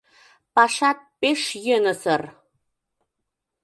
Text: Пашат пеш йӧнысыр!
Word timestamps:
Пашат 0.55 0.99
пеш 1.19 1.41
йӧнысыр! 1.65 2.21